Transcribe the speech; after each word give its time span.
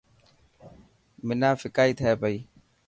حنا 1.27 1.49
ڦڪائي 1.61 1.91
تي 1.99 2.11
پئي. 2.21 2.35